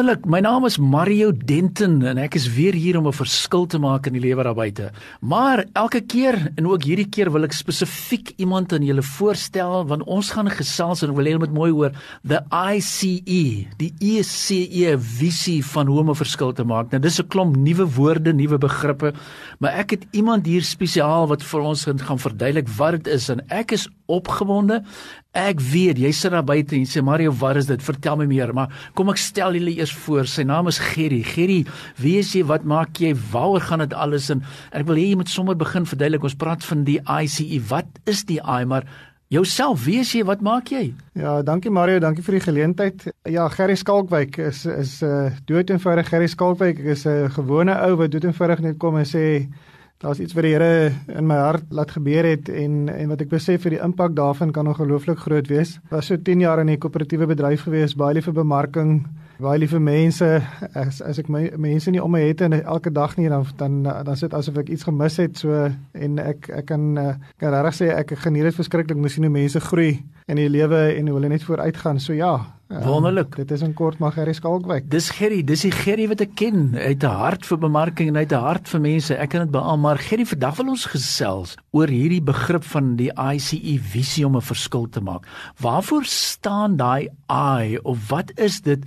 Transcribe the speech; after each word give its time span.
Wonderlik, 0.00 0.22
my 0.24 0.38
naam 0.40 0.64
is 0.64 0.78
Mario 0.80 1.28
Denton 1.28 1.98
en 2.08 2.16
ek 2.22 2.38
is 2.38 2.46
weer 2.54 2.72
hier 2.72 2.96
om 2.96 3.04
'n 3.08 3.12
verskil 3.12 3.66
te 3.68 3.76
maak 3.76 4.06
in 4.06 4.14
die 4.16 4.22
lewe 4.22 4.42
daar 4.42 4.56
buite. 4.56 4.92
Maar 5.20 5.66
elke 5.74 6.00
keer 6.00 6.52
en 6.56 6.66
ook 6.66 6.84
hierdie 6.84 7.08
keer 7.08 7.30
wil 7.30 7.44
ek 7.44 7.52
spesifiek 7.52 8.32
iemand 8.38 8.72
aan 8.72 8.80
julle 8.82 9.02
voorstel 9.02 9.84
want 9.84 10.02
ons 10.04 10.30
gaan 10.30 10.48
gesels 10.48 11.02
en 11.02 11.12
wil 11.14 11.24
hê 11.24 11.36
julle 11.36 11.44
moet 11.44 11.52
mooi 11.52 11.70
hoor, 11.70 11.92
the 12.26 12.40
ICE, 12.50 13.68
die 13.76 13.92
ECE 14.00 14.96
visie 14.96 15.62
van 15.62 15.86
hoe 15.86 16.00
om 16.00 16.10
'n 16.10 16.14
verskil 16.14 16.52
te 16.52 16.64
maak. 16.64 16.90
Nou 16.92 17.00
dis 17.02 17.20
'n 17.20 17.28
klomp 17.28 17.56
nuwe 17.56 17.84
woorde, 17.84 18.32
nuwe 18.32 18.56
begrippe, 18.56 19.12
maar 19.58 19.72
ek 19.72 19.90
het 19.90 20.06
iemand 20.12 20.46
hier 20.46 20.62
spesiaal 20.62 21.28
wat 21.28 21.42
vir 21.42 21.60
ons 21.60 21.84
gaan 21.84 22.18
verduidelik 22.18 22.68
wat 22.78 22.92
dit 22.92 23.06
is 23.06 23.28
en 23.28 23.40
ek 23.50 23.72
is 23.72 23.88
opgewonde. 24.06 24.82
Ek 25.30 25.60
weet 25.62 25.98
jy 26.02 26.10
sit 26.10 26.32
daar 26.34 26.42
buite 26.42 26.74
en 26.74 26.88
sê 26.90 26.98
Mario, 27.06 27.30
wat 27.38 27.60
is 27.60 27.68
dit? 27.68 27.82
Vertel 27.86 28.16
my 28.18 28.24
meer. 28.26 28.50
Maar 28.50 28.72
kom 28.98 29.12
ek 29.12 29.20
stel 29.22 29.54
julle 29.54 29.76
eers 29.76 29.92
voor. 30.02 30.26
Sy 30.26 30.42
naam 30.42 30.66
is 30.66 30.80
Gerry. 30.82 31.20
Gerry, 31.22 31.60
wie 32.02 32.16
is 32.18 32.32
jy? 32.34 32.42
Wat 32.48 32.66
maak 32.66 32.98
jy? 32.98 33.12
Waaroor 33.30 33.62
gaan 33.62 33.84
dit 33.84 33.94
alles? 33.94 34.26
En 34.34 34.42
ek 34.74 34.88
wil 34.88 34.98
hê 34.98 35.12
jy 35.12 35.20
moet 35.20 35.30
sommer 35.30 35.54
begin 35.54 35.86
verduidelik. 35.86 36.26
Ons 36.26 36.34
praat 36.34 36.66
van 36.66 36.82
die 36.88 36.98
ICE. 37.06 37.62
Wat 37.70 38.02
is 38.10 38.24
die 38.26 38.40
I? 38.42 38.64
Maar 38.66 38.88
jouself, 39.30 39.84
wie 39.86 40.00
is 40.02 40.10
jy? 40.10 40.26
Wat 40.26 40.42
maak 40.42 40.74
jy? 40.74 40.88
Ja, 41.14 41.38
dankie 41.46 41.70
Mario, 41.70 42.02
dankie 42.02 42.26
vir 42.26 42.40
die 42.40 42.44
geleentheid. 42.48 43.06
Ja, 43.30 43.46
Gerry 43.54 43.78
Skalkwyk 43.78 44.40
is 44.42 44.66
is 44.66 44.98
'n 44.98 45.30
uh, 45.30 45.30
dood 45.46 45.70
eenvoudig 45.70 46.10
Gerry 46.10 46.26
Skalkwyk. 46.26 46.82
Ek 46.82 46.90
is 46.98 47.06
'n 47.06 47.30
uh, 47.30 47.30
gewone 47.30 47.78
ou 47.86 47.94
wat 48.02 48.10
dood 48.10 48.26
eenvoudig 48.26 48.66
net 48.66 48.82
kom 48.82 48.98
en 48.98 49.06
sê 49.06 49.46
daar's 50.00 50.20
iets 50.20 50.32
wat 50.32 50.46
die 50.46 50.54
Here 50.54 50.92
in 51.12 51.26
my 51.28 51.36
hart 51.36 51.72
laat 51.76 51.90
gebeur 51.92 52.24
het 52.24 52.48
en 52.48 52.88
en 52.88 53.10
wat 53.12 53.20
ek 53.20 53.32
besef 53.34 53.66
vir 53.66 53.76
die 53.76 53.82
impak 53.84 54.14
daarvan 54.16 54.52
kan 54.56 54.68
ongelooflik 54.72 55.20
groot 55.26 55.48
wees. 55.52 55.76
Was 55.90 56.08
so 56.08 56.16
10 56.16 56.40
jaar 56.40 56.60
in 56.60 56.70
'n 56.70 56.78
koöperatiewe 56.78 57.26
bedryf 57.26 57.66
gewees, 57.68 57.94
baie 57.94 58.14
lief 58.14 58.24
vir 58.24 58.32
bemarking, 58.32 59.06
baie 59.40 59.58
lief 59.58 59.72
vir 59.74 59.82
mense. 59.82 60.28
As 60.74 61.00
as 61.02 61.18
ek 61.22 61.28
my 61.32 61.50
mense 61.56 61.90
nie 61.90 62.02
om 62.02 62.12
my 62.12 62.20
het 62.22 62.44
en 62.46 62.56
elke 62.58 62.92
dag 62.92 63.16
nie 63.18 63.28
dan 63.28 63.46
dan 63.56 63.82
dan 63.82 64.16
sit 64.16 64.34
asof 64.34 64.60
ek 64.62 64.68
iets 64.68 64.86
gemis 64.88 65.16
het 65.22 65.38
so 65.38 65.66
en 65.92 66.18
ek 66.18 66.50
ek 66.60 66.66
kan 66.66 66.86
kan 67.38 67.56
regtig 67.56 67.80
sê 67.80 67.90
ek 67.96 68.14
geniet 68.24 68.50
dit 68.50 68.60
verskriklik 68.60 68.96
om 68.96 69.02
te 69.02 69.12
sien 69.16 69.24
hoe 69.24 69.32
mense 69.32 69.60
groei 69.60 69.92
in 70.28 70.36
die 70.36 70.48
lewe 70.48 70.94
en 70.94 71.08
hoe 71.08 71.18
hulle 71.18 71.32
net 71.32 71.44
vooruit 71.44 71.76
gaan. 71.76 72.00
So 72.00 72.12
ja, 72.12 72.38
Um, 72.70 72.82
Wonderlik. 72.86 73.34
Dit 73.36 73.50
is 73.50 73.62
'n 73.62 73.74
kort 73.74 73.98
maar 73.98 74.12
Gerry 74.12 74.32
Skalkwyk. 74.32 74.90
Dis 74.90 75.10
Gerry, 75.10 75.44
dis 75.44 75.60
die 75.60 75.72
Gerry 75.72 76.08
wat 76.08 76.20
ek 76.20 76.34
ken. 76.34 76.70
Hy 76.72 76.94
het 76.94 77.02
'n 77.02 77.06
hart 77.06 77.46
vir 77.46 77.58
bemarking 77.58 78.08
en 78.08 78.14
hy 78.14 78.20
het 78.20 78.32
'n 78.32 78.46
hart 78.46 78.68
vir 78.68 78.80
mense. 78.80 79.16
Ek 79.16 79.28
kan 79.28 79.40
dit 79.40 79.50
beamoen, 79.50 79.80
maar 79.80 79.98
Gerry, 79.98 80.24
vandag 80.24 80.56
wil 80.56 80.68
ons 80.68 80.84
gesels 80.84 81.56
oor 81.70 81.88
hierdie 81.88 82.22
begrip 82.22 82.64
van 82.64 82.96
die 82.96 83.10
ICE 83.12 83.78
visie 83.78 84.26
om 84.26 84.36
'n 84.36 84.40
verskil 84.40 84.88
te 84.88 85.00
maak. 85.00 85.26
Waarvoor 85.60 86.04
staan 86.04 86.76
daai 86.76 87.08
I 87.30 87.78
of 87.82 88.08
wat 88.08 88.30
is 88.38 88.60
dit 88.60 88.78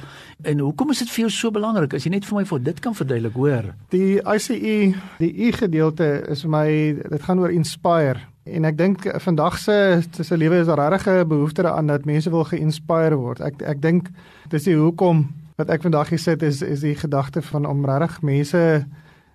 en 0.44 0.60
hoekom 0.60 0.92
is 0.92 1.00
dit 1.00 1.10
vir 1.10 1.22
jou 1.26 1.32
so 1.32 1.52
belangrik? 1.52 1.94
As 1.94 2.04
jy 2.04 2.12
net 2.12 2.26
vir 2.26 2.40
my 2.40 2.46
vir 2.46 2.60
dit 2.60 2.80
kan 2.84 2.96
verduidelik, 2.96 3.34
hoor. 3.34 3.74
Die 3.90 4.20
ICE, 4.20 4.94
die 5.20 5.34
I 5.48 5.52
gedeelte 5.52 6.24
is 6.30 6.44
vir 6.46 6.52
my 6.52 6.68
dit 7.02 7.24
gaan 7.24 7.40
oor 7.40 7.52
inspire 7.52 8.28
En 8.44 8.66
ek 8.68 8.76
dink 8.76 9.06
vandag 9.24 9.56
se 9.58 9.76
se 10.12 10.38
lewe 10.38 10.58
is 10.60 10.68
daar 10.68 10.92
regtig 10.92 11.08
'n 11.08 11.28
behoefte 11.28 11.62
daaraan 11.62 11.88
dat 11.88 12.06
mense 12.06 12.30
wil 12.30 12.44
geïnspireer 12.44 13.16
word. 13.16 13.40
Ek 13.40 13.62
ek 13.62 13.82
dink 13.82 14.10
dis 14.50 14.64
die 14.64 14.76
hoekom 14.76 15.32
wat 15.56 15.70
ek 15.70 15.82
vandag 15.82 16.10
hier 16.10 16.20
sit 16.20 16.44
is 16.44 16.62
is 16.62 16.82
die 16.82 16.96
gedagte 16.96 17.42
van 17.42 17.66
om 17.66 17.86
regtig 17.86 18.22
mense 18.22 18.86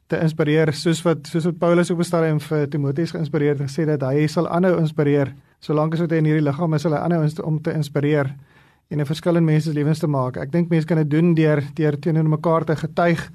te 0.06 0.20
inspireer 0.20 0.72
soos 0.74 1.02
wat 1.02 1.26
soos 1.26 1.44
wat 1.44 1.58
Paulus 1.58 1.90
op 1.90 2.02
staan 2.02 2.24
en 2.24 2.40
vir 2.40 2.68
Timoteus 2.68 3.10
geïnspireer 3.10 3.56
het 3.56 3.70
gesê 3.70 3.86
dat 3.86 4.02
hy 4.02 4.26
sal 4.26 4.48
aanhou 4.48 4.78
inspireer 4.78 5.32
solank 5.60 5.94
as 5.94 6.00
wat 6.00 6.10
hy 6.10 6.16
in 6.16 6.24
hierdie 6.24 6.44
liggaam 6.44 6.74
is, 6.74 6.82
sal 6.82 6.92
hy 6.92 6.98
aanhou 6.98 7.28
om 7.44 7.62
te 7.62 7.72
inspireer 7.72 8.34
en 8.88 9.00
'n 9.00 9.06
verskil 9.06 9.36
in 9.36 9.44
mense 9.44 9.68
se 9.68 9.74
lewens 9.74 9.98
te 9.98 10.06
maak. 10.06 10.36
Ek 10.36 10.52
dink 10.52 10.68
mense 10.68 10.86
kan 10.86 10.96
dit 10.96 11.10
doen 11.10 11.34
deur 11.34 11.62
deur 11.74 11.98
teenoor 11.98 12.28
mekaar 12.28 12.64
te 12.64 12.76
getuig 12.76 13.30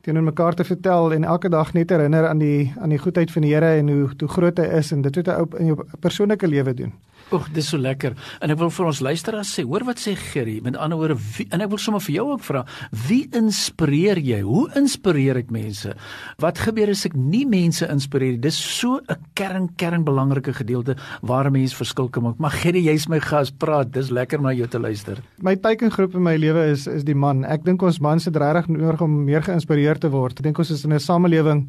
teenoor 0.00 0.22
mekaar 0.22 0.54
te 0.54 0.64
vertel 0.64 1.12
en 1.12 1.24
elke 1.24 1.48
dag 1.48 1.72
net 1.72 1.90
herinner 1.90 2.28
aan 2.28 2.38
die 2.38 2.72
aan 2.78 2.88
die 2.88 2.98
goedheid 2.98 3.30
van 3.30 3.42
die 3.42 3.54
Here 3.54 3.74
en 3.78 3.88
hoe 3.88 4.08
hoe 4.18 4.28
groot 4.28 4.58
hy 4.58 4.64
is 4.78 4.92
en 4.92 5.02
dit 5.02 5.16
wat 5.16 5.26
hy 5.26 5.40
op 5.42 5.54
in 5.54 5.66
jou 5.66 5.76
persoonlike 6.00 6.46
lewe 6.46 6.74
doen. 6.74 6.92
Oek, 7.28 7.50
dis 7.52 7.66
so 7.68 7.76
lekker. 7.76 8.14
En 8.40 8.48
ek 8.54 8.56
wil 8.56 8.70
vir 8.72 8.86
ons 8.88 9.00
luisteraars 9.04 9.50
sê, 9.52 9.62
hoor 9.68 9.84
wat 9.84 10.00
sê 10.00 10.14
Gerry, 10.16 10.54
met 10.64 10.78
ander 10.80 10.96
woorde, 10.96 11.18
wie, 11.36 11.44
en 11.52 11.60
ek 11.60 11.68
wil 11.74 11.80
sommer 11.82 12.00
vir 12.00 12.14
jou 12.14 12.24
ook 12.30 12.44
vra, 12.46 12.62
wie 13.04 13.26
inspireer 13.36 14.16
jy? 14.24 14.38
Hoe 14.46 14.62
inspireer 14.80 15.42
ek 15.42 15.50
mense? 15.52 15.92
Wat 16.40 16.62
gebeur 16.64 16.94
as 16.94 17.04
ek 17.04 17.18
nie 17.18 17.42
mense 17.48 17.84
inspireer 17.84 18.38
nie? 18.38 18.40
Dis 18.46 18.56
so 18.56 19.02
'n 19.04 19.18
kern 19.36 19.68
kern 19.76 20.06
belangrike 20.08 20.54
gedeelte 20.56 20.96
waar 21.20 21.50
'n 21.50 21.52
mens 21.52 21.74
verskil 21.74 22.08
kan 22.08 22.22
maak. 22.22 22.38
Maar 22.38 22.50
Gerry, 22.50 22.80
jy's 22.80 23.08
my 23.08 23.20
gas, 23.20 23.50
praat. 23.50 23.92
Dis 23.92 24.10
lekker 24.10 24.38
om 24.38 24.44
na 24.44 24.52
jou 24.52 24.66
te 24.66 24.78
luister. 24.78 25.18
My 25.42 25.54
teikengroep 25.54 26.14
in 26.14 26.22
my 26.22 26.36
lewe 26.36 26.70
is 26.70 26.86
is 26.86 27.04
die 27.04 27.14
man. 27.14 27.44
Ek 27.44 27.62
dink 27.64 27.82
ons 27.82 28.00
mans 28.00 28.24
het 28.24 28.36
regtig 28.36 28.68
nodig 28.68 29.02
om 29.02 29.24
meer 29.24 29.42
geïnspireer 29.42 29.98
te 29.98 30.08
word. 30.08 30.38
Ek 30.38 30.44
dink 30.44 30.58
ons 30.58 30.70
is 30.70 30.84
in 30.84 30.92
'n 30.92 30.98
samelewing 30.98 31.68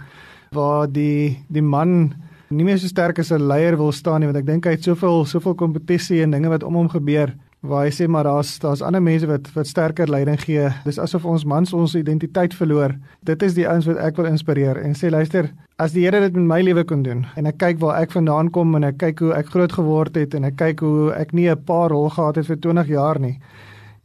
waar 0.52 0.88
die 0.88 1.38
die 1.50 1.62
man 1.62 2.16
nie 2.50 2.66
meer 2.66 2.80
so 2.82 2.88
sterk 2.88 3.20
as 3.20 3.32
'n 3.32 3.48
leier 3.48 3.78
wil 3.78 3.92
staan 3.92 4.22
nie 4.22 4.28
want 4.28 4.38
ek 4.38 4.46
dink 4.46 4.66
hy 4.66 4.72
het 4.72 4.84
soveel 4.84 5.26
soveel 5.26 5.56
kompetisie 5.56 6.24
en 6.24 6.32
dinge 6.32 6.50
wat 6.50 6.64
om 6.64 6.76
hom 6.76 6.90
gebeur 6.90 7.36
waar 7.62 7.86
hy 7.86 7.92
sê 7.92 8.08
maar 8.08 8.24
daar's 8.24 8.60
daar's 8.60 8.82
ander 8.82 9.02
mense 9.02 9.28
wat 9.28 9.50
wat 9.54 9.68
sterker 9.68 10.08
leiding 10.08 10.40
gee. 10.40 10.70
Dis 10.86 11.00
asof 11.00 11.26
ons 11.26 11.44
mans 11.46 11.74
ons 11.74 11.96
identiteit 11.96 12.54
verloor. 12.54 12.96
Dit 13.24 13.44
is 13.44 13.54
die 13.54 13.68
ouens 13.68 13.86
wat 13.86 13.98
ek 13.98 14.16
wil 14.16 14.26
inspireer 14.26 14.78
en 14.80 14.96
sê 14.96 15.12
luister, 15.12 15.52
as 15.78 15.92
die 15.92 16.06
Here 16.06 16.22
dit 16.22 16.34
met 16.34 16.48
my 16.48 16.62
lewe 16.62 16.84
kon 16.84 17.04
doen 17.04 17.26
en 17.36 17.46
ek 17.46 17.58
kyk 17.60 17.80
waar 17.80 18.02
ek 18.02 18.12
vandaan 18.12 18.50
kom 18.50 18.76
en 18.76 18.84
ek 18.84 18.98
kyk 18.98 19.20
hoe 19.20 19.34
ek 19.34 19.52
groot 19.52 19.72
geword 19.72 20.16
het 20.16 20.34
en 20.34 20.46
ek 20.46 20.56
kyk 20.56 20.80
hoe 20.80 21.12
ek 21.14 21.34
nie 21.34 21.50
'n 21.50 21.66
paar 21.66 21.90
rol 21.90 22.10
gehad 22.10 22.36
het 22.36 22.48
vir 22.48 22.58
20 22.58 22.88
jaar 22.88 23.20
nie 23.20 23.40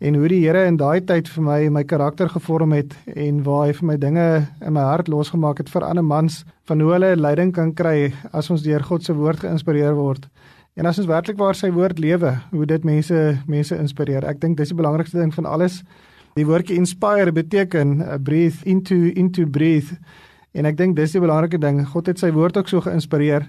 en 0.05 0.19
hoe 0.21 0.29
die 0.29 0.43
Here 0.43 0.67
in 0.69 0.77
daai 0.77 1.01
tyd 1.09 1.31
vir 1.33 1.45
my 1.45 1.59
my 1.73 1.83
karakter 1.89 2.29
gevorm 2.29 2.75
het 2.77 2.93
en 3.09 3.39
waar 3.47 3.71
hy 3.71 3.75
vir 3.79 3.87
my 3.89 3.95
dinge 3.97 4.25
in 4.61 4.75
my 4.77 4.83
hart 4.85 5.07
losgemaak 5.09 5.63
het 5.63 5.71
vir 5.73 5.87
ander 5.87 6.05
mans 6.05 6.43
van 6.69 6.83
hoe 6.85 6.91
hulle 6.93 7.15
leiding 7.17 7.55
kan 7.57 7.71
kry 7.73 8.11
as 8.37 8.51
ons 8.53 8.67
deur 8.67 8.85
God 8.85 9.07
se 9.07 9.15
woord 9.17 9.41
geïnspireer 9.47 9.95
word. 9.97 10.27
En 10.77 10.85
as 10.91 10.99
ons 11.01 11.09
werklik 11.09 11.39
waar 11.41 11.57
sy 11.57 11.71
woord 11.73 12.03
lewe, 12.03 12.35
hoe 12.51 12.67
dit 12.69 12.85
mense 12.85 13.21
mense 13.49 13.79
inspireer. 13.81 14.27
Ek 14.29 14.43
dink 14.43 14.59
dis 14.59 14.75
die 14.75 14.77
belangrikste 14.77 15.23
ding 15.23 15.33
van 15.33 15.49
alles. 15.49 15.79
Die 16.37 16.45
woordjie 16.45 16.77
inspire 16.77 17.33
beteken 17.33 18.03
uh, 18.03 18.19
breathe 18.21 18.61
into 18.69 18.99
into 19.15 19.47
breathe. 19.47 19.97
En 20.53 20.69
ek 20.69 20.77
dink 20.77 20.99
dis 20.99 21.17
die 21.17 21.23
belangrike 21.23 21.63
ding. 21.63 21.81
God 21.95 22.13
het 22.13 22.21
sy 22.21 22.29
woord 22.35 22.59
ook 22.61 22.69
so 22.69 22.85
geïnspireer. 22.85 23.49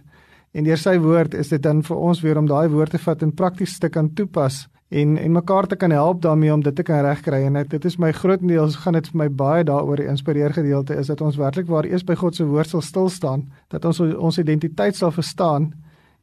En 0.56 0.64
deur 0.64 0.80
sy 0.80 0.96
woord 1.04 1.36
is 1.36 1.52
dit 1.52 1.60
dan 1.60 1.84
vir 1.84 2.00
ons 2.00 2.24
weer 2.24 2.40
om 2.40 2.48
daai 2.48 2.70
woord 2.72 2.96
te 2.96 3.04
vat 3.10 3.28
en 3.28 3.36
prakties 3.36 3.76
te 3.82 3.92
kan 3.92 4.14
toepas 4.16 4.64
en 4.90 5.18
en 5.18 5.31
mekaar 5.31 5.68
te 5.68 5.75
kan 5.75 5.91
help 5.91 6.22
daarmee 6.22 6.53
om 6.53 6.63
dit 6.63 6.75
te 6.75 6.84
kan 6.84 7.01
regkry 7.01 7.44
en 7.46 7.56
ek, 7.56 7.69
dit 7.69 7.85
is 7.85 7.97
my 7.97 8.12
grootendeels 8.12 8.75
gaan 8.84 8.94
dit 8.94 9.07
vir 9.07 9.18
my 9.18 9.29
baie 9.29 9.63
daaroor 9.63 10.00
inspireer 10.00 10.53
gedeelte 10.53 10.96
is 10.96 11.07
dat 11.07 11.22
ons 11.22 11.40
werklik 11.41 11.68
waar 11.68 11.85
eers 11.85 12.06
by 12.06 12.16
God 12.16 12.35
se 12.35 12.46
woord 12.46 12.69
sal 12.69 12.81
stil 12.81 13.09
staan 13.09 13.47
dat 13.74 13.85
ons 13.85 14.00
ons 14.00 14.38
identiteit 14.38 14.95
sal 14.95 15.12
verstaan 15.12 15.72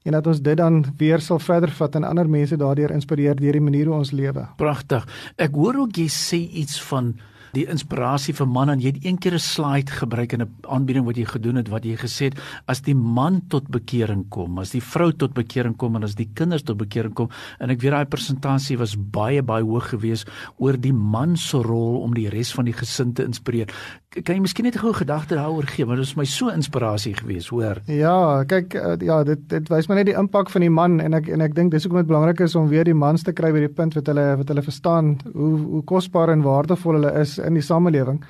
en 0.04 0.12
dat 0.16 0.26
ons 0.26 0.40
dit 0.42 0.56
dan 0.58 0.82
weer 0.98 1.20
sal 1.20 1.38
verder 1.38 1.70
vat 1.70 1.98
en 1.98 2.04
ander 2.04 2.28
mense 2.28 2.56
daardeur 2.58 2.94
inspireer 2.94 3.38
deur 3.38 3.58
die 3.58 3.62
manier 3.62 3.90
hoe 3.90 4.00
ons 4.00 4.10
lewe. 4.10 4.46
Pragtig. 4.58 5.06
Ek 5.36 5.54
hoor 5.54 5.84
ook 5.84 5.98
jy 5.98 6.08
sê 6.10 6.40
iets 6.62 6.80
van 6.90 7.14
die 7.56 7.66
inspirasie 7.68 8.34
vir 8.36 8.48
man 8.48 8.72
en 8.72 8.80
jy 8.80 8.94
het 8.94 9.04
een 9.04 9.18
keer 9.18 9.34
'n 9.34 9.38
slide 9.38 9.92
gebruik 9.92 10.32
in 10.32 10.42
'n 10.42 10.54
aanbieding 10.68 11.04
wat 11.04 11.16
jy 11.16 11.24
gedoen 11.24 11.56
het 11.56 11.68
wat 11.68 11.84
jy 11.84 11.96
gesê 11.96 12.24
het 12.30 12.40
as 12.66 12.80
die 12.80 12.94
man 12.94 13.42
tot 13.48 13.68
bekering 13.68 14.28
kom, 14.30 14.58
as 14.58 14.70
die 14.70 14.80
vrou 14.80 15.12
tot 15.12 15.34
bekering 15.34 15.76
kom 15.76 15.96
en 15.96 16.04
as 16.04 16.14
die 16.14 16.28
kinders 16.34 16.62
tot 16.62 16.78
bekering 16.78 17.14
kom 17.14 17.28
en 17.60 17.70
ek 17.70 17.80
weet 17.80 17.92
daai 17.92 18.06
persentasie 18.06 18.78
was 18.78 18.96
baie 18.96 19.42
baie 19.42 19.62
hoog 19.62 19.88
geweest 19.90 20.28
oor 20.58 20.76
die 20.76 20.92
man 20.92 21.36
se 21.36 21.56
rol 21.56 22.02
om 22.02 22.14
die 22.14 22.28
res 22.28 22.52
van 22.52 22.64
die 22.64 22.72
gesin 22.72 23.12
te 23.12 23.24
inspireer. 23.24 23.68
Kan 24.12 24.36
jy 24.36 24.42
miskien 24.44 24.66
net 24.68 24.74
'n 24.76 24.84
goeie 24.84 24.94
gedagte 24.94 25.36
daaroor 25.36 25.64
gee 25.64 25.86
want 25.86 25.96
dit 25.96 26.06
is 26.06 26.16
my 26.16 26.24
so 26.24 26.48
inspirasie 26.48 27.14
geweest, 27.14 27.48
hoor. 27.48 27.80
Ja, 27.86 28.44
kyk 28.44 28.74
uh, 28.74 28.96
ja, 29.00 29.24
dit 29.24 29.48
dit 29.48 29.68
wys 29.68 29.88
my 29.88 29.94
net 29.94 30.06
die 30.06 30.18
impak 30.18 30.50
van 30.50 30.60
die 30.60 30.70
man 30.70 31.00
en 31.00 31.14
ek 31.14 31.28
en 31.28 31.40
ek 31.40 31.54
dink 31.54 31.70
dis 31.72 31.84
hoekom 31.84 32.02
dit 32.02 32.10
belangrik 32.10 32.40
is 32.40 32.54
om 32.54 32.68
weer 32.68 32.84
die 32.84 32.94
mans 32.94 33.22
te 33.22 33.32
kry 33.32 33.52
by 33.52 33.60
die 33.60 33.72
punt 33.72 33.94
wat 33.94 34.06
hulle 34.06 34.36
wat 34.36 34.48
hulle 34.48 34.62
verstaan 34.62 35.16
hoe 35.32 35.56
hoe 35.58 35.82
kosbaar 35.82 36.28
en 36.28 36.42
waardevol 36.42 36.92
hulle 37.00 37.12
is 37.20 37.38
in 37.38 37.54
die 37.54 37.62
samelewing. 37.62 38.22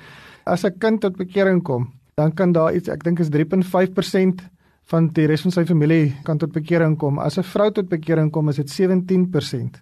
As 0.45 0.63
'n 0.63 0.79
kind 0.79 1.01
tot 1.01 1.17
bekering 1.17 1.61
kom, 1.63 1.91
dan 2.15 2.31
kan 2.31 2.53
daar 2.53 2.73
iets, 2.73 2.87
ek 2.87 3.03
dink 3.03 3.19
is 3.19 3.29
3.5% 3.29 4.41
van 4.85 5.07
die 5.07 5.27
res 5.27 5.41
van 5.41 5.51
sy 5.51 5.65
familie 5.65 6.15
kan 6.23 6.37
tot 6.37 6.53
bekering 6.53 6.97
kom. 6.97 7.19
As 7.19 7.37
'n 7.37 7.43
vrou 7.43 7.71
tot 7.71 7.89
bekering 7.89 8.31
kom, 8.31 8.49
is 8.49 8.55
dit 8.55 8.69
17%. 8.69 9.81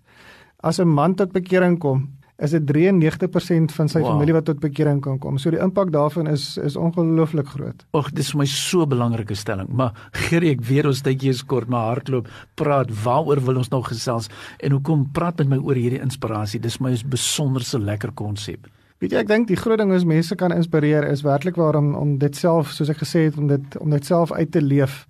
As 0.63 0.79
'n 0.79 0.87
man 0.87 1.15
tot 1.15 1.31
bekering 1.31 1.79
kom, 1.79 2.09
is 2.41 2.51
dit 2.55 2.65
93% 2.65 3.71
van 3.75 3.89
sy 3.89 3.99
Wow. 4.01 4.11
familie 4.15 4.33
wat 4.33 4.45
tot 4.45 4.59
bekering 4.59 5.01
kan 5.01 5.19
kom. 5.19 5.37
So 5.37 5.51
die 5.51 5.59
impak 5.61 5.91
daarvan 5.93 6.27
is 6.27 6.57
is 6.57 6.75
ongelooflik 6.75 7.47
groot. 7.47 7.85
Ag, 7.93 8.11
dis 8.11 8.31
vir 8.31 8.37
my 8.39 8.45
so 8.45 8.81
'n 8.81 8.89
belangrike 8.89 9.35
stelling. 9.35 9.69
Maar 9.69 9.91
Gerrie, 10.11 10.51
ek 10.51 10.61
weet 10.61 10.85
ons 10.85 11.01
tydjie 11.01 11.29
is 11.29 11.43
kort, 11.45 11.67
maar 11.69 11.95
hardloop, 11.95 12.27
praat, 12.55 12.89
waaroor 13.03 13.39
wil 13.45 13.57
ons 13.57 13.69
nou 13.69 13.81
gesels 13.83 14.29
en 14.59 14.71
hoekom 14.71 15.11
praat 15.11 15.37
met 15.37 15.49
my 15.49 15.57
oor 15.57 15.75
hierdie 15.75 16.01
inspirasie? 16.01 16.59
Dis 16.59 16.79
my 16.79 16.91
'n 16.91 17.09
besonderse 17.09 17.79
lekker 17.79 18.11
konsep. 18.13 18.67
Weet 18.99 19.11
jy, 19.11 19.17
ek 19.19 19.27
dink 19.27 19.47
die 19.47 19.55
groot 19.55 19.77
ding 19.79 19.93
is 19.93 20.03
mense 20.05 20.35
kan 20.35 20.51
inspireer 20.51 21.03
is 21.09 21.23
werklik 21.23 21.55
waar 21.55 21.75
om 21.75 21.95
om 21.95 22.17
dit 22.17 22.35
self, 22.35 22.71
soos 22.71 22.89
ek 22.89 22.97
gesê 22.97 23.25
het, 23.25 23.37
om 23.37 23.47
dit 23.47 23.77
om 23.79 23.89
dit 23.89 24.05
self 24.05 24.31
uit 24.31 24.51
te 24.51 24.61
leef. 24.61 25.07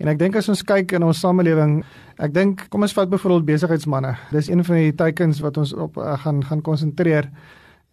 En 0.00 0.08
ek 0.08 0.18
dink 0.18 0.36
as 0.36 0.48
ons 0.48 0.62
kyk 0.64 0.92
in 0.96 1.04
ons 1.04 1.20
samelewing, 1.20 1.82
ek 2.18 2.32
dink 2.32 2.66
kom 2.72 2.82
ons 2.82 2.94
vat 2.96 3.10
byvoorbeeld 3.10 3.44
besigheidsmense. 3.44 4.16
Dis 4.32 4.48
een 4.48 4.64
van 4.64 4.76
die 4.76 4.94
teikens 4.96 5.42
wat 5.44 5.60
ons 5.60 5.74
op 5.76 5.98
uh, 6.00 6.16
gaan 6.24 6.40
gaan 6.44 6.62
konsentreer 6.64 7.28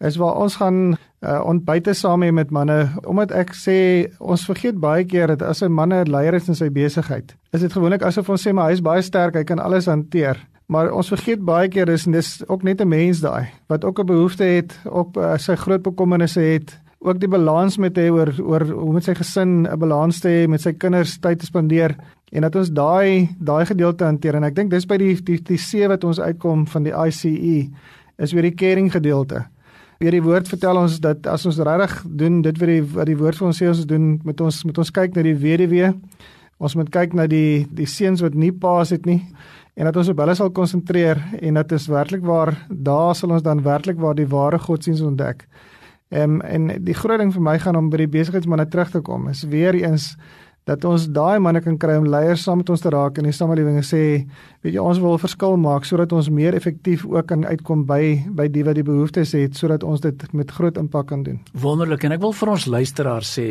is 0.00 0.16
waar 0.16 0.36
ons 0.38 0.56
gaan 0.56 0.94
uh, 0.94 1.40
ontbyte 1.44 1.92
saam 1.94 2.22
hê 2.22 2.30
met 2.34 2.52
manne 2.54 2.76
omdat 3.02 3.32
ek 3.34 3.54
sê 3.58 3.78
ons 4.22 4.44
vergeet 4.46 4.78
baie 4.78 5.04
keer 5.04 5.34
dat 5.34 5.42
as 5.42 5.62
'n 5.62 5.72
man 5.72 5.92
'n 5.92 6.10
leier 6.10 6.34
is 6.34 6.48
in 6.48 6.54
sy 6.54 6.70
besigheid 6.70 7.34
is 7.52 7.60
dit 7.60 7.72
gewoonlik 7.72 8.02
asof 8.02 8.28
ons 8.30 8.46
sê 8.46 8.52
maar 8.52 8.68
hy 8.68 8.72
is 8.78 8.80
baie 8.80 9.02
sterk 9.02 9.34
hy 9.34 9.44
kan 9.44 9.58
alles 9.58 9.86
hanteer 9.86 10.38
maar 10.68 10.92
ons 10.92 11.08
vergeet 11.08 11.44
baie 11.44 11.68
keer 11.68 11.86
dis 11.86 12.04
dis 12.04 12.48
ook 12.48 12.62
net 12.62 12.80
'n 12.80 12.88
mens 12.88 13.20
daai 13.20 13.50
wat 13.68 13.84
ook 13.84 13.98
'n 13.98 14.06
behoefte 14.06 14.44
het 14.44 14.78
ook 14.84 15.16
uh, 15.16 15.36
sy 15.36 15.56
groot 15.56 15.82
bekommernisse 15.82 16.40
het 16.40 16.78
ook 16.98 17.20
die 17.22 17.30
balans 17.30 17.78
met 17.78 17.98
hê 17.98 18.08
oor 18.10 18.32
oor 18.42 18.64
hoe 18.66 18.92
met 18.92 19.04
sy 19.06 19.14
gesin 19.14 19.66
'n 19.66 19.78
balans 19.78 20.20
te 20.20 20.28
hê 20.28 20.48
met 20.48 20.60
sy 20.60 20.72
kinders 20.72 21.18
tyd 21.18 21.38
te 21.38 21.46
spandeer 21.46 21.96
en 22.32 22.42
dat 22.42 22.56
ons 22.56 22.70
daai 22.70 23.28
daai 23.38 23.66
gedeelte 23.66 24.04
hanteer 24.04 24.34
en 24.34 24.44
ek 24.44 24.54
dink 24.54 24.70
dis 24.70 24.86
by 24.86 24.96
die 24.96 25.14
die 25.14 25.38
die 25.38 25.58
C 25.58 25.86
wat 25.88 26.04
ons 26.04 26.20
uitkom 26.20 26.66
van 26.66 26.82
die 26.82 26.92
ICE 26.92 27.70
is 28.18 28.32
weer 28.32 28.42
die 28.42 28.54
caring 28.54 28.90
gedeelte. 28.92 29.46
Weer 29.98 30.10
die 30.10 30.22
woord 30.22 30.48
vertel 30.48 30.76
ons 30.76 30.98
dat 31.00 31.26
as 31.26 31.46
ons 31.46 31.58
regtig 31.58 32.02
doen 32.06 32.42
dit 32.42 32.58
wat 32.58 32.68
die 32.68 32.82
wat 32.82 33.06
die 33.06 33.16
woord 33.16 33.36
vir 33.36 33.46
ons 33.46 33.62
sê 33.62 33.68
ons 33.68 33.86
doen 33.86 34.20
met 34.24 34.40
ons 34.40 34.64
met 34.64 34.78
ons 34.78 34.90
kyk 34.90 35.14
na 35.14 35.22
die 35.22 35.34
weduwee. 35.34 35.92
Ons 36.58 36.74
moet 36.74 36.90
kyk 36.90 37.14
na 37.14 37.26
die 37.26 37.66
die 37.70 37.86
seuns 37.86 38.20
wat 38.20 38.34
nie 38.34 38.52
paas 38.52 38.90
het 38.90 39.06
nie 39.06 39.22
en 39.78 39.86
dat 39.86 39.96
ons 39.96 40.08
op 40.10 40.18
hulle 40.18 40.34
sal 40.34 40.50
konsentreer 40.50 41.20
en 41.40 41.54
dat 41.54 41.72
is 41.72 41.86
werklik 41.86 42.24
waar 42.26 42.54
daar 42.68 43.14
sal 43.14 43.30
ons 43.30 43.42
dan 43.46 43.62
werklik 43.62 43.98
waar 44.02 44.14
die 44.18 44.26
ware 44.26 44.58
godsdienst 44.58 45.06
ontdek. 45.06 45.46
Ehm 46.08 46.40
en 46.40 46.68
die 46.84 46.96
groot 46.96 47.20
ding 47.20 47.32
vir 47.34 47.42
my 47.44 47.58
gaan 47.60 47.76
om 47.76 47.90
by 47.92 48.04
die 48.04 48.12
besigheidsmanne 48.18 48.68
terug 48.72 48.90
te 48.90 49.00
kom 49.04 49.28
is 49.28 49.44
weer 49.44 49.74
eens 49.76 50.14
dat 50.68 50.84
ons 50.84 51.06
daai 51.16 51.40
manne 51.40 51.62
kan 51.64 51.78
kry 51.80 51.96
om 51.96 52.06
leiers 52.12 52.42
saam 52.44 52.60
met 52.60 52.70
ons 52.72 52.82
te 52.84 52.90
raak 52.92 53.18
in 53.20 53.28
die 53.28 53.34
samelewing 53.36 53.78
en 53.80 53.86
sê 53.86 54.00
weet 54.64 54.74
jy 54.74 54.84
ons 54.84 55.00
wil 55.00 55.16
verskil 55.20 55.56
maak 55.60 55.88
sodat 55.88 56.12
ons 56.16 56.28
meer 56.32 56.56
effektief 56.58 57.06
ook 57.08 57.30
kan 57.30 57.46
uitkom 57.48 57.86
by 57.88 58.02
by 58.40 58.48
die 58.52 58.64
wat 58.66 58.76
die 58.76 58.84
behoeftes 58.84 59.32
het 59.36 59.56
sodat 59.56 59.86
ons 59.86 60.04
dit 60.04 60.26
met 60.36 60.52
groot 60.52 60.80
impak 60.80 61.08
kan 61.12 61.24
doen. 61.24 61.40
Wonderlik 61.56 62.04
en 62.04 62.16
ek 62.18 62.24
wil 62.24 62.36
vir 62.36 62.52
ons 62.52 62.68
luisteraars 62.76 63.34
sê, 63.38 63.48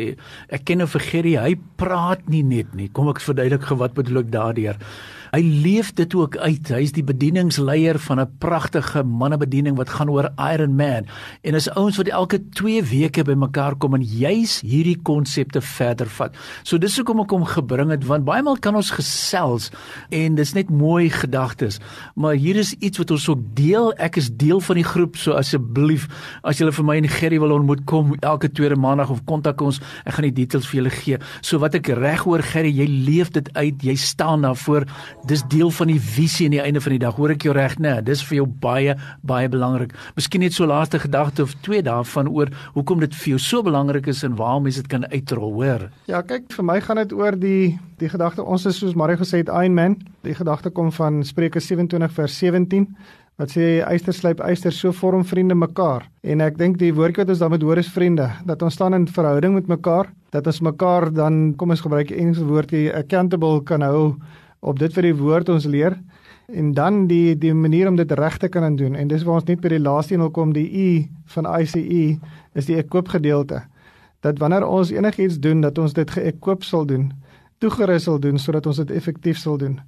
ek 0.50 0.66
ken 0.68 0.82
nou 0.82 0.88
vir 0.94 1.06
Gerrie, 1.08 1.38
hy 1.42 1.54
praat 1.80 2.26
nie 2.30 2.44
net 2.46 2.74
nie. 2.78 2.90
Kom 2.94 3.10
ek 3.10 3.22
verduidelik 3.24 3.66
gou 3.66 3.78
wat 3.82 3.98
bedoel 3.98 4.22
ek 4.22 4.34
daardeur. 4.34 4.82
Hy 5.30 5.40
leef 5.42 5.92
dit 5.98 6.14
ook 6.14 6.36
uit. 6.36 6.70
Hy's 6.72 6.94
die 6.96 7.04
bedieningsleier 7.04 7.98
van 7.98 8.20
'n 8.20 8.30
pragtige 8.38 9.02
mannebediening 9.02 9.76
wat 9.76 9.88
gaan 9.88 10.10
oor 10.10 10.30
Iron 10.36 10.74
Man. 10.76 11.06
En 11.42 11.54
is 11.54 11.70
ouens 11.70 11.96
wat 11.96 12.08
elke 12.08 12.48
2 12.50 12.82
weke 12.82 13.22
bymekaar 13.22 13.76
kom 13.76 13.94
en 13.94 14.02
juis 14.02 14.60
hierdie 14.60 14.98
konsepte 15.02 15.60
verder 15.60 16.06
vat. 16.06 16.36
So 16.62 16.78
dis 16.78 16.96
hoekom 16.96 17.20
ek 17.20 17.30
hom 17.30 17.44
gebring 17.44 17.90
het 17.90 18.04
want 18.04 18.24
baie 18.24 18.42
maal 18.42 18.56
kan 18.56 18.74
ons 18.74 18.90
gesels 18.90 19.70
en 20.10 20.34
dis 20.34 20.52
net 20.52 20.70
mooi 20.70 21.10
gedagtes. 21.10 21.78
Maar 22.14 22.34
hier 22.34 22.56
is 22.56 22.74
iets 22.78 22.98
wat 22.98 23.10
ons 23.10 23.28
ook 23.28 23.42
deel. 23.54 23.92
Ek 23.98 24.16
is 24.16 24.30
deel 24.30 24.60
van 24.60 24.76
die 24.76 24.84
groep, 24.84 25.16
so 25.16 25.32
asseblief 25.32 26.08
as 26.42 26.58
jy 26.58 26.70
vir 26.72 26.84
my 26.84 26.96
en 26.96 27.08
Gerry 27.08 27.38
wil 27.40 27.52
ontmoet 27.52 27.84
kom 27.84 28.14
elke 28.20 28.50
tweede 28.52 28.76
maandag 28.76 29.10
of 29.10 29.24
kontak 29.24 29.60
ons. 29.60 29.80
Ek 30.04 30.16
gaan 30.16 30.28
die 30.28 30.44
details 30.44 30.68
vir 30.68 30.82
julle 30.82 30.94
gee. 30.94 31.18
So 31.40 31.58
wat 31.58 31.74
ek 31.74 31.88
reg 31.98 32.24
hoor 32.26 32.42
Gerry, 32.42 32.72
jy 32.72 32.86
leef 32.86 33.32
dit 33.34 33.48
uit. 33.56 33.82
Jy 33.82 33.96
staan 33.96 34.46
daarvoor. 34.46 34.86
Dis 35.26 35.42
deel 35.50 35.70
van 35.74 35.90
die 35.90 35.98
visie 36.00 36.46
aan 36.46 36.54
die 36.54 36.60
einde 36.62 36.80
van 36.80 36.94
die 36.94 37.00
dag. 37.02 37.16
Hoor 37.18 37.32
ek 37.34 37.42
jou 37.48 37.54
reg, 37.56 37.74
né? 37.78 37.96
Nee, 37.96 38.04
dis 38.06 38.22
vir 38.28 38.38
jou 38.38 38.46
baie 38.62 38.94
baie 39.26 39.48
belangrik. 39.50 39.94
Miskien 40.16 40.44
net 40.44 40.54
so 40.54 40.66
laaste 40.68 41.00
gedagte 41.02 41.42
of 41.42 41.56
twee 41.66 41.82
daarvan 41.82 42.30
oor 42.30 42.52
hoekom 42.76 43.02
dit 43.02 43.14
vir 43.18 43.34
jou 43.34 43.40
so 43.42 43.62
belangrik 43.66 44.06
is 44.06 44.22
en 44.24 44.36
waarom 44.38 44.68
mense 44.68 44.82
dit 44.84 44.90
kan 44.90 45.06
uitrol, 45.10 45.52
hoor. 45.58 45.88
Ja, 46.06 46.22
kyk, 46.22 46.52
vir 46.54 46.64
my 46.64 46.78
gaan 46.84 47.02
dit 47.02 47.14
oor 47.16 47.36
die 47.36 47.78
die 47.98 48.08
gedagte 48.08 48.44
ons 48.46 48.66
is 48.70 48.78
soos 48.78 48.94
Mario 48.94 49.18
gesê 49.18 49.42
het 49.42 49.50
Iron 49.50 49.74
Man. 49.74 49.98
Die 50.22 50.36
gedagte 50.38 50.70
kom 50.70 50.92
van 50.94 51.24
Spreuke 51.26 51.60
27 51.60 52.14
vers 52.14 52.38
17 52.38 52.86
wat 53.38 53.52
sê 53.54 53.78
yster 53.86 54.14
slyp 54.14 54.40
yster 54.42 54.74
so 54.74 54.90
vorm 54.92 55.22
vriende 55.26 55.54
mekaar. 55.54 56.08
En 56.26 56.42
ek 56.42 56.56
dink 56.58 56.78
die 56.80 56.90
woordjie 56.94 57.22
wat 57.22 57.30
ons 57.34 57.42
dan 57.42 57.52
moet 57.54 57.62
hoor 57.62 57.78
is 57.78 57.90
vriende, 57.94 58.26
dat 58.46 58.62
ons 58.66 58.74
staan 58.74 58.96
in 58.98 59.06
verhouding 59.06 59.54
met 59.54 59.70
mekaar, 59.70 60.10
dat 60.34 60.46
ons 60.50 60.58
mekaar 60.66 61.06
dan 61.14 61.54
kom 61.56 61.70
ons 61.70 61.84
gebruik 61.84 62.10
Engelse 62.10 62.46
woordjie 62.48 62.88
accountable 62.90 63.62
kan 63.62 63.86
hou 63.86 64.16
op 64.60 64.78
dit 64.78 64.94
wat 64.94 65.04
die 65.04 65.16
woord 65.16 65.48
ons 65.48 65.64
leer 65.64 65.96
en 66.48 66.72
dan 66.72 67.06
die 67.06 67.36
die 67.38 67.54
manier 67.54 67.88
om 67.88 67.96
dit 67.96 68.12
reg 68.12 68.38
te 68.38 68.48
kan 68.48 68.76
doen. 68.76 68.94
En 68.94 69.08
dis 69.08 69.22
waar 69.22 69.40
ons 69.40 69.48
net 69.48 69.60
by 69.60 69.68
die 69.68 69.80
laaste 69.80 70.14
een 70.14 70.24
wil 70.24 70.30
kom 70.30 70.52
die 70.52 70.68
U 70.68 71.08
van 71.34 71.48
ICE 71.60 72.18
is 72.54 72.66
die 72.66 72.76
ekoop 72.76 73.08
gedeelte 73.08 73.62
dat 74.20 74.38
wanneer 74.38 74.66
ons 74.66 74.90
enigiets 74.90 75.38
doen 75.38 75.60
dat 75.60 75.78
ons 75.78 75.92
dit 75.94 76.10
geekoop 76.10 76.64
sal 76.64 76.86
doen 76.86 77.12
toegerus 77.58 78.02
sal 78.08 78.18
doen 78.18 78.38
sodat 78.38 78.66
ons 78.66 78.76
dit 78.76 78.90
effektief 78.90 79.38
sal 79.38 79.58
doen. 79.58 79.78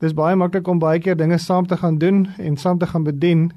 Dis 0.00 0.14
baie 0.14 0.36
maklik 0.36 0.68
om 0.68 0.78
baie 0.78 1.00
keer 1.00 1.16
dinge 1.16 1.38
saam 1.38 1.66
te 1.66 1.76
gaan 1.76 1.98
doen 1.98 2.26
en 2.38 2.56
saam 2.56 2.78
te 2.78 2.86
gaan 2.86 3.04
bedien 3.04 3.50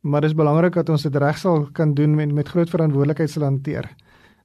maar 0.00 0.20
dis 0.20 0.34
belangrik 0.34 0.74
dat 0.74 0.88
ons 0.88 1.02
dit 1.02 1.16
reg 1.16 1.38
sal 1.38 1.66
kan 1.72 1.94
doen 1.94 2.14
met 2.14 2.32
met 2.32 2.48
groot 2.48 2.70
verantwoordelikheid 2.70 3.30
sal 3.30 3.42
hanteer 3.42 3.88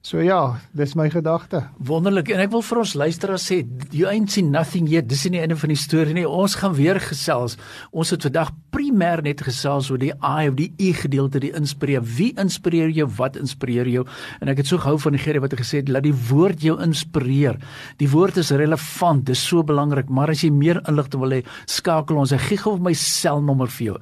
So 0.04 0.20
ja, 0.20 0.58
dis 0.76 0.92
my 1.00 1.06
gedagte. 1.08 1.62
Wonderlik 1.80 2.28
en 2.34 2.42
ek 2.42 2.50
wil 2.52 2.60
vir 2.60 2.78
ons 2.82 2.90
luisteraars 3.00 3.46
sê 3.48 3.62
you 3.88 4.04
ain't 4.04 4.28
seen 4.34 4.50
nothing 4.52 4.84
yet. 4.92 5.06
Dis 5.08 5.22
nie 5.24 5.38
die 5.38 5.40
einde 5.40 5.56
van 5.56 5.70
die 5.72 5.78
storie 5.80 6.12
nie. 6.12 6.26
Ons 6.28 6.58
gaan 6.60 6.74
weer 6.76 6.98
gesels. 7.00 7.54
Ons 7.88 8.12
het 8.12 8.26
vandag 8.26 8.50
primêr 8.74 9.22
net 9.24 9.40
gesels 9.46 9.88
oor 9.88 10.02
die 10.02 10.12
I 10.12 10.50
of 10.50 10.58
die 10.58 10.66
E 10.76 10.90
gedeelte, 10.98 11.40
die 11.40 11.54
inspireer. 11.56 12.04
Wie 12.04 12.34
inspireer 12.36 12.92
jou? 12.92 13.06
Wat 13.16 13.38
inspireer 13.40 13.88
jou? 13.88 14.02
En 14.44 14.52
ek 14.52 14.60
het 14.60 14.68
so 14.68 14.82
gehou 14.82 14.98
van 15.06 15.16
die 15.16 15.22
Gerrie 15.22 15.40
wat 15.40 15.56
gesê 15.56 15.80
het, 15.80 15.88
laat 15.88 16.04
die 16.04 16.12
woord 16.28 16.60
jou 16.60 16.76
inspireer. 16.84 17.56
Die 18.02 18.10
woord 18.12 18.42
is 18.42 18.52
relevant, 18.52 19.24
dis 19.30 19.40
so 19.40 19.64
belangrik, 19.64 20.12
maar 20.12 20.34
as 20.34 20.44
jy 20.44 20.52
meer 20.52 20.82
inligting 20.84 21.24
wil 21.24 21.38
hê, 21.38 21.40
skakel 21.64 22.20
ons. 22.20 22.36
Ek 22.36 22.44
gee 22.50 22.60
gou 22.60 22.74
my 22.76 22.92
selnommer 22.92 23.72
vir 23.78 23.86
jou. 23.86 23.96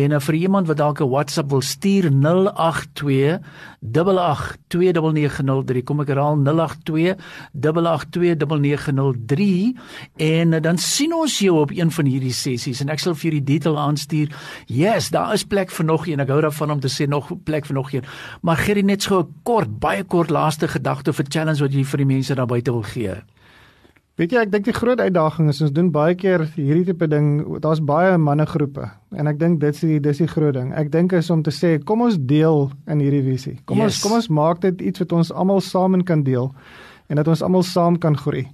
En 0.00 0.18
uh, 0.18 0.22
vir 0.26 0.40
iemand 0.42 0.66
wat 0.72 0.82
dalk 0.82 1.06
'n 1.06 1.12
WhatsApp 1.14 1.54
wil 1.54 1.62
stuur 1.62 2.10
082 2.10 3.38
8829 3.86 5.35
0891103903 5.42 5.82
kom 5.84 6.00
ek 6.00 6.08
herhaal 6.12 6.36
082 6.44 7.16
8829903 7.66 9.76
en 10.16 10.52
uh, 10.52 10.62
dan 10.62 10.78
sien 10.78 11.14
ons 11.14 11.38
jou 11.38 11.60
op 11.60 11.70
een 11.74 11.90
van 11.90 12.04
hierdie 12.10 12.34
sessies 12.36 12.80
en 12.84 12.88
ek 12.92 13.00
sal 13.02 13.14
vir 13.14 13.30
jou 13.30 13.34
die 13.38 13.48
detail 13.54 13.78
aanstuur. 13.80 14.28
Yes, 14.66 15.10
daar 15.14 15.34
is 15.34 15.44
plek 15.44 15.70
vir 15.70 15.84
nog 15.88 16.06
een. 16.06 16.20
Ek 16.22 16.32
hou 16.32 16.40
daarvan 16.44 16.70
om 16.76 16.80
te 16.80 16.92
sê 16.92 17.08
nog 17.08 17.32
plek 17.44 17.66
vir 17.68 17.76
nog 17.76 17.92
een. 17.92 18.04
Maar 18.42 18.56
gee 18.64 18.82
net 18.82 19.02
so 19.02 19.20
'n 19.20 19.34
kort, 19.42 19.80
baie 19.80 20.04
kort 20.04 20.30
laaste 20.30 20.68
gedagte 20.68 21.12
vir 21.12 21.24
challenge 21.28 21.60
wat 21.60 21.72
jy 21.72 21.84
vir 21.84 21.98
die 21.98 22.06
mense 22.06 22.34
daar 22.34 22.46
buite 22.46 22.72
wil 22.72 22.82
gee. 22.82 23.22
Weet 24.16 24.32
jy, 24.32 24.42
ek 24.46 24.52
dink 24.52 24.64
die 24.64 24.72
groot 24.72 24.96
uitdaging 24.96 25.50
is 25.52 25.58
ons 25.60 25.72
doen 25.76 25.90
baie 25.92 26.14
keer 26.16 26.46
hierdie 26.54 26.86
tipe 26.88 27.04
ding. 27.12 27.42
Daar's 27.60 27.82
baie 27.84 28.14
mannegroepe 28.16 28.86
en 29.12 29.28
ek 29.28 29.36
dink 29.42 29.60
dit's 29.60 29.82
die 29.84 29.98
dis 30.00 30.22
die 30.22 30.28
groot 30.30 30.56
ding. 30.56 30.70
Ek 30.72 30.88
dink 30.92 31.12
is 31.12 31.28
om 31.32 31.42
te 31.44 31.52
sê 31.52 31.74
kom 31.84 32.00
ons 32.06 32.16
deel 32.16 32.70
in 32.88 33.02
hierdie 33.04 33.20
visie. 33.26 33.58
Kom 33.68 33.82
yes. 33.82 33.98
ons 33.98 34.06
kom 34.06 34.16
ons 34.16 34.30
maak 34.38 34.62
dit 34.64 34.86
iets 34.88 35.04
wat 35.04 35.12
ons 35.18 35.32
almal 35.36 35.60
saam 35.60 36.00
kan 36.08 36.24
deel 36.24 36.48
en 37.12 37.20
dat 37.20 37.28
ons 37.28 37.44
almal 37.44 37.66
saam 37.68 38.00
kan 38.00 38.16
groei. 38.16 38.46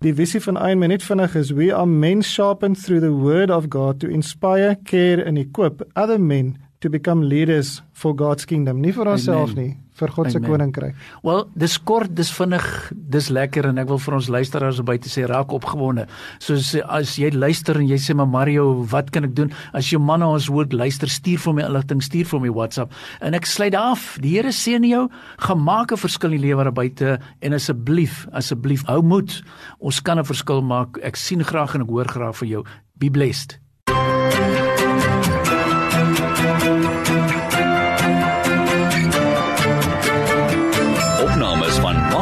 Die 0.00 0.14
visie 0.16 0.40
van 0.40 0.56
Iron 0.56 0.80
Man 0.80 0.88
net 0.94 1.04
vinnig 1.04 1.36
is 1.36 1.52
we 1.52 1.68
are 1.68 1.84
men 1.84 2.24
sharpened 2.24 2.80
through 2.80 3.04
the 3.04 3.12
word 3.12 3.52
of 3.52 3.68
God 3.68 4.00
to 4.00 4.08
inspire, 4.08 4.72
care 4.88 5.20
and 5.20 5.36
equip 5.36 5.84
other 5.96 6.16
men 6.18 6.56
to 6.80 6.88
become 6.88 7.28
leaders 7.28 7.82
for 7.92 8.16
God's 8.16 8.48
kingdom. 8.48 8.80
Nie 8.80 8.96
vir 8.96 9.12
onsself 9.12 9.52
nie, 9.52 9.76
vir 10.00 10.12
God 10.14 10.30
se 10.32 10.40
koninkryk. 10.42 10.96
Wel, 11.26 11.44
dis 11.60 11.76
kort, 11.78 12.12
dis 12.16 12.30
vinnig, 12.34 12.66
dis 13.12 13.30
lekker 13.32 13.70
en 13.70 13.82
ek 13.82 13.90
wil 13.90 14.00
vir 14.02 14.16
ons 14.18 14.30
luisteraars 14.36 14.80
by 14.86 14.96
te 15.02 15.12
sê 15.12 15.26
raak 15.28 15.52
opgewonde. 15.56 16.06
Soos 16.42 16.72
as 16.86 17.16
jy 17.20 17.32
luister 17.34 17.78
en 17.80 17.88
jy 17.88 17.98
sê 18.00 18.16
maar 18.16 18.30
Mario, 18.30 18.84
wat 18.90 19.12
kan 19.14 19.28
ek 19.28 19.36
doen? 19.38 19.52
As 19.76 19.90
jou 19.92 20.00
manne 20.02 20.28
ons 20.28 20.48
hoor 20.50 20.68
luister, 20.72 21.10
stuur 21.10 21.40
vir 21.44 21.58
my 21.58 21.66
inligting, 21.68 22.02
stuur 22.04 22.28
vir 22.32 22.44
my 22.46 22.52
WhatsApp 22.56 22.94
en 23.20 23.36
ek 23.38 23.48
sluit 23.48 23.76
af. 23.78 24.16
Die 24.22 24.36
Here 24.40 24.52
seën 24.54 24.86
jou, 24.86 25.08
gemaak 25.42 25.92
'n 25.92 25.98
verskil 25.98 26.32
in 26.32 26.40
die 26.40 26.46
lewe 26.48 26.64
daar 26.64 26.72
buite 26.72 27.18
en 27.42 27.52
asseblief, 27.52 28.26
asseblief 28.32 28.86
hou 28.86 29.02
moed. 29.02 29.42
Ons 29.80 30.00
kan 30.00 30.18
'n 30.18 30.24
verskil 30.24 30.62
maak. 30.62 30.98
Ek 31.02 31.16
sien 31.16 31.44
graag 31.44 31.74
en 31.74 31.82
ek 31.82 31.88
hoor 31.88 32.08
graag 32.08 32.36
van 32.36 32.48
jou. 32.48 32.64
Be 32.98 33.10
blessed. 33.10 33.58